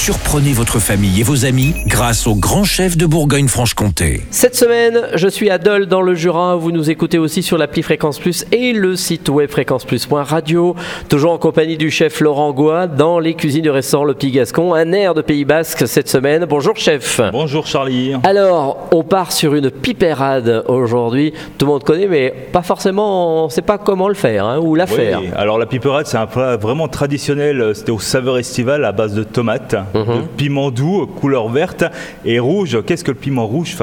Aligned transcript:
Surprenez 0.00 0.52
votre 0.52 0.78
famille 0.78 1.20
et 1.20 1.22
vos 1.22 1.44
amis 1.44 1.74
grâce 1.86 2.26
au 2.26 2.34
grand 2.34 2.62
chef 2.64 2.96
de 2.96 3.04
Bourgogne-Franche-Comté. 3.04 4.22
Cette 4.30 4.54
semaine, 4.54 5.02
je 5.14 5.28
suis 5.28 5.50
à 5.50 5.58
Dole 5.58 5.86
dans 5.86 6.00
le 6.00 6.14
Jura. 6.14 6.54
Vous 6.56 6.70
nous 6.70 6.88
écoutez 6.88 7.18
aussi 7.18 7.42
sur 7.42 7.58
l'appli 7.58 7.82
Fréquence 7.82 8.18
Plus 8.18 8.46
et 8.52 8.72
le 8.72 8.96
site 8.96 9.28
web 9.28 9.50
fréquenceplus.radio. 9.50 10.76
Toujours 11.10 11.32
en 11.32 11.38
compagnie 11.38 11.76
du 11.76 11.90
chef 11.90 12.20
Laurent 12.20 12.52
Goua 12.52 12.86
dans 12.86 13.18
les 13.18 13.34
cuisines 13.34 13.62
du 13.62 13.70
restaurant 13.70 14.04
Le 14.04 14.14
Petit 14.14 14.30
Gascon, 14.30 14.72
un 14.72 14.92
air 14.92 15.14
de 15.14 15.20
Pays 15.20 15.44
Basque 15.44 15.86
cette 15.86 16.08
semaine. 16.08 16.46
Bonjour 16.48 16.76
chef. 16.76 17.20
Bonjour 17.32 17.66
Charlie. 17.66 18.14
Alors, 18.22 18.88
on 18.92 19.02
part 19.02 19.32
sur 19.32 19.54
une 19.56 19.70
pipérade 19.70 20.64
aujourd'hui. 20.68 21.34
Tout 21.58 21.66
le 21.66 21.72
monde 21.72 21.82
connaît, 21.84 22.06
mais 22.06 22.32
pas 22.52 22.62
forcément, 22.62 23.42
on 23.42 23.46
ne 23.46 23.50
sait 23.50 23.62
pas 23.62 23.78
comment 23.78 24.08
le 24.08 24.14
faire 24.14 24.46
hein, 24.46 24.58
ou 24.58 24.74
la 24.76 24.86
faire. 24.86 25.20
Alors 25.36 25.58
la 25.58 25.66
piperade, 25.66 26.06
c'est 26.06 26.18
un 26.18 26.26
plat 26.26 26.56
vraiment 26.56 26.86
traditionnel. 26.88 27.72
C'était 27.74 27.90
au 27.92 27.98
saveur 27.98 28.38
estival 28.38 28.84
à 28.84 28.92
base 28.92 29.12
de 29.12 29.24
tomates, 29.24 29.74
Mhm. 29.94 30.04
de 30.16 30.20
piment 30.36 30.70
doux, 30.70 31.06
couleur 31.06 31.48
verte 31.48 31.84
et 32.24 32.38
rouge. 32.38 32.78
Qu'est-ce 32.86 33.04
que 33.04 33.10
le 33.10 33.16
piment 33.16 33.46
rouge, 33.46 33.76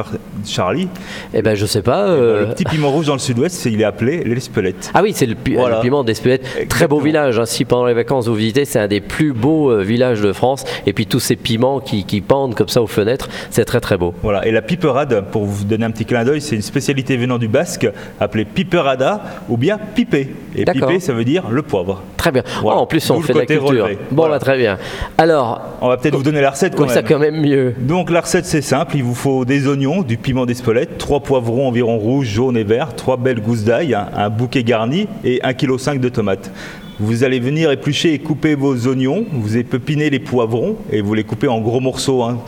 Charlie? 0.46 0.88
Eh 1.34 1.42
ben, 1.42 1.56
je 1.56 1.66
sais 1.66 1.82
pas. 1.82 2.06
euh, 2.08 2.48
Le 2.48 2.54
petit 2.54 2.64
piment 2.66 2.92
rouge 2.92 3.08
dans 3.08 3.14
le 3.14 3.20
sud-ouest, 3.20 3.66
il 3.66 3.82
est 3.82 3.86
appelé 3.86 4.24
l'espelette. 4.24 4.92
Ah 4.94 5.02
oui, 5.04 5.14
c'est 5.16 5.26
le, 5.26 5.36
pi- 5.36 5.56
Voilà. 5.56 5.78
le 5.78 5.82
piment 5.82 6.04
d'Espelette. 6.04 6.68
Très 6.70 6.88
beau 6.88 7.00
village. 7.00 7.40
hein. 7.40 7.46
Si 7.46 7.66
pendant 7.66 7.86
les 7.86 7.94
vacances 7.94 8.28
vous 8.28 8.36
visitez, 8.36 8.66
c'est 8.66 8.80
un 8.80 8.88
des 8.88 9.02
plus 9.02 9.34
beaux 9.34 9.72
euh, 9.72 9.82
villages 9.84 10.22
de 10.22 10.34
France. 10.34 10.64
Et 10.86 10.94
puis 10.94 11.06
tous 11.08 11.20
ces 11.20 11.36
piments 11.36 11.80
qui, 11.80 12.04
qui 12.06 12.22
pendent 12.22 12.56
comme 12.56 12.68
ça 12.70 12.82
aux 12.82 12.88
fenêtres, 12.88 13.30
c'est 13.50 13.66
très 13.66 13.80
très 13.80 13.98
beau. 13.98 14.14
Voilà. 14.24 14.46
Et 14.48 14.52
la 14.52 14.62
piperade, 14.62 15.26
pour 15.32 15.46
vous 15.46 15.64
donner 15.66 15.86
un 15.86 15.92
petit 15.92 16.06
clin 16.06 16.24
d'œil, 16.24 16.42
c'est 16.42 16.56
une 16.56 16.62
spécialité 16.62 17.18
venant 17.18 17.38
du 17.38 17.48
basque 17.48 17.88
appelée 18.20 18.46
piperada 18.46 19.24
ou 19.50 19.58
bien 19.58 19.78
pipé. 19.96 20.30
Et 20.56 20.66
pipé, 20.66 21.00
ça 21.00 21.14
veut 21.14 21.26
dire 21.26 21.44
le 21.50 21.62
poivre. 21.62 22.02
Très 22.26 22.32
bien. 22.32 22.44
Voilà. 22.64 22.80
Oh, 22.80 22.82
en 22.82 22.86
plus, 22.88 23.08
on 23.12 23.18
D'où 23.18 23.22
fait 23.22 23.34
de 23.34 23.38
la 23.38 23.46
culture. 23.46 23.68
relevé. 23.68 23.98
Bon, 24.10 24.16
Voilà. 24.24 24.36
bah, 24.36 24.40
très 24.40 24.58
bien. 24.58 24.80
Alors, 25.20 25.62
On 25.80 25.90
va 25.90 25.98
peut-être 25.98 26.16
vous 26.16 26.24
donner 26.24 26.42
la 26.42 26.50
recette 26.50 26.74
quand 26.76 26.86
même. 26.88 26.90
ça 26.94 27.04
quand 27.04 27.20
même 27.20 27.40
mieux. 27.40 27.76
Donc 27.78 28.10
la 28.10 28.22
recette 28.22 28.46
c'est 28.48 28.64
simple, 28.64 28.96
il 28.98 29.04
vous 29.04 29.14
faut 29.14 29.46
des 29.46 29.68
oignons, 29.68 30.02
du 30.02 30.18
piment 30.18 30.48
d'Espelette, 30.48 30.98
trois 30.98 31.20
poivrons 31.20 31.68
environ 31.68 32.00
rouges, 32.00 32.26
jaunes 32.26 32.58
et 32.58 32.64
verts, 32.64 32.96
trois 32.96 33.18
belles 33.18 33.42
gousses 33.42 33.64
d'ail, 33.64 33.94
un, 33.94 34.08
un 34.16 34.30
bouquet 34.32 34.64
garni 34.64 35.08
et 35.24 35.40
1,5 35.44 35.54
kg 35.98 36.00
de 36.00 36.10
tomates. 36.10 36.52
Vous 37.00 37.24
allez 37.24 37.40
venir 37.40 37.70
éplucher 37.70 38.16
et 38.16 38.18
couper 38.20 38.56
vos 38.56 38.88
oignons, 38.88 39.26
vous 39.32 39.56
épepinez 39.58 40.10
les 40.10 40.20
poivrons 40.20 40.78
et 40.92 41.02
vous 41.02 41.14
les 41.14 41.24
coupez 41.26 41.48
en 41.48 41.62
gros 41.62 41.80
morceaux. 41.80 42.24
hein. 42.24 42.40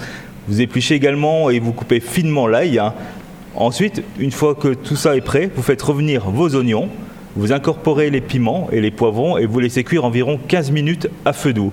Vous 0.48 0.60
épluchez 0.60 0.96
également 0.96 1.52
et 1.52 1.60
vous 1.60 1.72
coupez 1.72 2.00
finement 2.00 2.48
l'ail. 2.48 2.80
hein. 2.80 2.94
Ensuite, 3.56 4.02
une 4.18 4.32
fois 4.32 4.56
que 4.56 4.70
tout 4.70 4.96
ça 4.96 5.16
est 5.16 5.22
prêt, 5.22 5.52
vous 5.56 5.62
faites 5.62 5.84
revenir 5.84 6.30
vos 6.32 6.56
oignons, 6.56 6.90
vous 7.38 7.54
incorporez 7.54 8.10
les 8.10 8.20
piments 8.20 8.68
et 8.72 8.82
les 8.82 8.90
poivrons 8.90 9.38
et 9.38 9.46
vous 9.46 9.60
laissez 9.60 9.84
cuire 9.84 10.06
environ 10.06 10.40
15 10.48 10.72
minutes 10.72 11.08
à 11.24 11.34
feu 11.34 11.54
doux. 11.54 11.72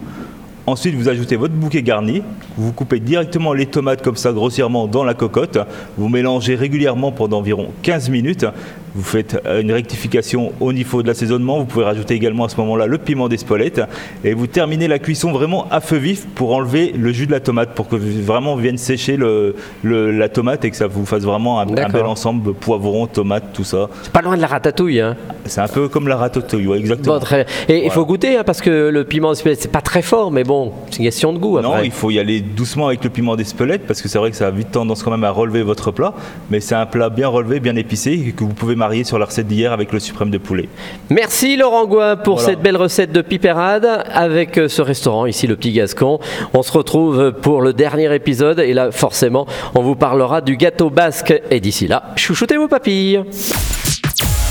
Ensuite, 0.66 0.94
vous 0.94 1.08
ajoutez 1.08 1.36
votre 1.36 1.54
bouquet 1.54 1.82
garni, 1.82 2.22
vous 2.56 2.72
coupez 2.72 3.00
directement 3.00 3.54
les 3.54 3.66
tomates 3.66 4.02
comme 4.02 4.16
ça 4.16 4.32
grossièrement 4.32 4.86
dans 4.86 5.04
la 5.04 5.14
cocotte, 5.14 5.58
vous 5.96 6.08
mélangez 6.08 6.54
régulièrement 6.54 7.12
pendant 7.12 7.38
environ 7.38 7.68
15 7.82 8.10
minutes, 8.10 8.46
vous 8.94 9.02
faites 9.02 9.40
euh, 9.46 9.60
une 9.60 9.72
rectification 9.72 10.52
au 10.60 10.72
niveau 10.72 11.02
de 11.02 11.08
l'assaisonnement, 11.08 11.58
vous 11.58 11.64
pouvez 11.64 11.84
rajouter 11.84 12.14
également 12.14 12.44
à 12.44 12.48
ce 12.48 12.56
moment-là 12.58 12.86
le 12.86 12.98
piment 12.98 13.28
d'Espelette 13.28 13.82
et 14.24 14.34
vous 14.34 14.46
terminez 14.46 14.88
la 14.88 14.98
cuisson 14.98 15.32
vraiment 15.32 15.66
à 15.70 15.80
feu 15.80 15.96
vif 15.96 16.26
pour 16.34 16.54
enlever 16.54 16.92
le 16.96 17.12
jus 17.12 17.26
de 17.26 17.32
la 17.32 17.40
tomate 17.40 17.70
pour 17.74 17.88
que 17.88 17.96
vraiment 17.96 18.56
vienne 18.56 18.78
sécher 18.78 19.16
le- 19.16 19.56
le- 19.82 20.10
la 20.12 20.28
tomate 20.28 20.64
et 20.64 20.70
que 20.70 20.76
ça 20.76 20.86
vous 20.86 21.06
fasse 21.06 21.22
vraiment 21.24 21.60
un, 21.60 21.66
bel 21.66 22.04
ensemble 22.04 22.54
poivron, 22.54 23.06
tomate, 23.06 23.52
tout 23.52 23.64
ça. 23.64 23.88
C'est 24.02 24.12
pas 24.12 24.22
loin 24.22 24.36
de 24.36 24.40
la 24.42 24.46
ratatouille. 24.48 25.00
Hein. 25.00 25.16
C'est 25.46 25.60
un 25.60 25.68
peu 25.68 25.88
comme 25.88 26.08
la 26.08 26.16
ratatouille, 26.16 26.66
ouais, 26.66 26.78
exactement. 26.78 27.14
Bon, 27.14 27.20
très 27.20 27.44
bien. 27.44 27.54
Et 27.68 27.74
il 27.74 27.78
Voilà. 27.80 27.94
faut 27.94 28.06
goûter, 28.06 28.36
hein, 28.38 28.44
parce 28.44 28.60
que 28.60 28.88
le 28.90 29.04
piment 29.04 29.30
d'Espelette, 29.32 29.60
c'est 29.62 29.70
pas 29.72 29.80
très 29.80 30.02
fort, 30.02 30.30
mais 30.30 30.44
bon, 30.44 30.72
c'est 30.90 30.98
une 30.98 31.04
question 31.04 31.32
de 31.32 31.38
goût 31.38 31.58
après. 31.58 31.68
Non, 31.78 31.82
il 31.82 31.90
faut 31.90 32.10
y 32.10 32.18
aller 32.18 32.40
doucement 32.40 32.86
avec 32.88 33.02
le 33.04 33.10
piment 33.10 33.36
d'Espelette 33.36 33.86
parce 33.86 34.00
que 34.02 34.08
c'est 34.08 34.18
vrai 34.18 34.30
que 34.30 34.36
ça 34.36 34.46
a 34.46 34.50
vite 34.50 34.70
tendance 34.70 35.02
quand 35.02 35.10
même 35.10 35.24
à 35.24 35.30
relever 35.30 35.62
votre 35.62 35.90
plat, 35.90 36.14
mais 36.50 36.60
c'est 36.60 36.74
un 36.74 36.86
plat 36.86 37.08
bien 37.10 37.28
relevé, 37.28 37.60
bien 37.60 37.76
épicé 37.76 38.34
que 38.36 38.44
vous 38.44 38.54
pouvez 38.54 38.74
marier 38.84 39.04
sur 39.04 39.18
la 39.18 39.24
recette 39.24 39.46
d'hier 39.46 39.72
avec 39.72 39.92
le 39.92 39.98
suprême 39.98 40.30
de 40.30 40.36
poulet. 40.38 40.68
Merci 41.08 41.56
Laurent 41.56 41.86
Gouin 41.86 42.16
pour 42.16 42.36
Voilà. 42.36 42.50
cette 42.50 42.60
belle 42.62 42.76
recette 42.76 43.12
de 43.12 43.22
piperade 43.22 43.88
avec 44.12 44.58
euh, 44.58 44.68
ce 44.68 44.82
restaurant 44.82 45.24
ici, 45.24 45.46
le 45.46 45.56
Petit 45.56 45.72
Gascon. 45.72 46.18
On 46.52 46.62
se 46.62 46.70
retrouve 46.72 47.32
pour 47.32 47.62
le 47.62 47.72
dernier 47.72 48.14
épisode 48.14 48.60
et 48.60 48.74
là, 48.74 48.92
forcément, 48.92 49.46
on 49.74 49.80
vous 49.82 49.94
parlera 49.96 50.42
du 50.42 50.56
gâteau 50.58 50.90
basque. 50.90 51.32
Et 51.50 51.60
d'ici 51.60 51.86
là, 51.86 52.02
chouchoutez 52.16 52.58
vos 52.58 52.68
papilles. 52.68 53.22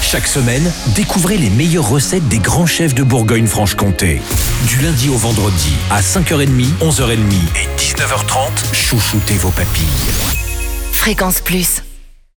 Chaque 0.01 0.27
semaine, 0.27 0.71
découvrez 0.95 1.37
les 1.37 1.49
meilleures 1.51 1.89
recettes 1.89 2.27
des 2.27 2.39
grands 2.39 2.65
chefs 2.67 2.93
de 2.95 3.03
Bourgogne-Franche-Comté. 3.03 4.19
Du 4.67 4.77
lundi 4.83 5.09
au 5.09 5.17
vendredi 5.17 5.73
à 5.91 6.01
5h30, 6.01 6.47
11h30 6.81 7.13
et 7.13 7.67
19h30, 7.79 8.73
chouchoutez 8.73 9.35
vos 9.35 9.49
papilles. 9.51 9.85
Fréquence 10.91 11.41
Plus. 11.41 11.83